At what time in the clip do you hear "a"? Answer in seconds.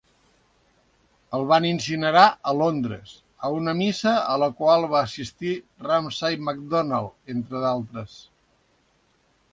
2.51-2.53, 3.49-3.53, 4.31-4.39